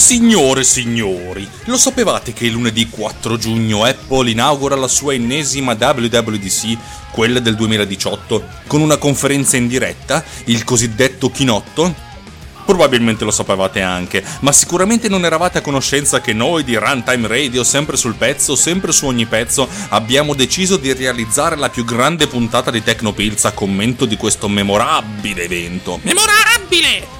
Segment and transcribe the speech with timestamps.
[0.00, 6.78] Signore e signori, lo sapevate che lunedì 4 giugno Apple inaugura la sua ennesima WWDC,
[7.12, 11.94] quella del 2018, con una conferenza in diretta, il cosiddetto chinotto?
[12.64, 17.62] Probabilmente lo sapevate anche, ma sicuramente non eravate a conoscenza che noi di Runtime Radio,
[17.62, 22.70] sempre sul pezzo, sempre su ogni pezzo, abbiamo deciso di realizzare la più grande puntata
[22.70, 26.00] di Tecnopilz a commento di questo memorabile evento.
[26.02, 27.19] Memorabile!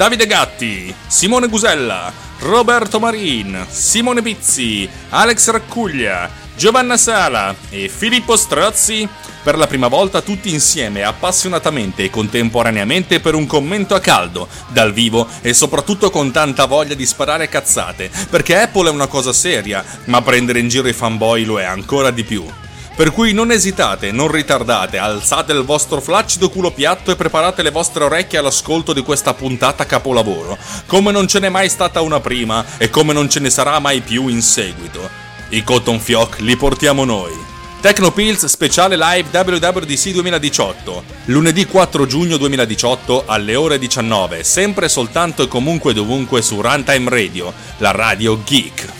[0.00, 9.06] Davide Gatti, Simone Gusella, Roberto Marin, Simone Pizzi, Alex Raccuglia, Giovanna Sala e Filippo Strozzi
[9.42, 14.94] per la prima volta tutti insieme appassionatamente e contemporaneamente per un commento a caldo, dal
[14.94, 19.84] vivo e soprattutto con tanta voglia di sparare cazzate, perché Apple è una cosa seria,
[20.06, 22.46] ma prendere in giro i fanboy lo è ancora di più.
[22.94, 27.70] Per cui non esitate, non ritardate, alzate il vostro flaccido culo piatto e preparate le
[27.70, 32.64] vostre orecchie all'ascolto di questa puntata capolavoro, come non ce n'è mai stata una prima
[32.76, 35.08] e come non ce ne sarà mai più in seguito.
[35.48, 37.48] I Cotton Fioc li portiamo noi.
[37.80, 45.48] Tecnopills speciale live WWDC 2018, lunedì 4 giugno 2018 alle ore 19, sempre soltanto e
[45.48, 48.99] comunque dovunque su Runtime Radio, la radio geek.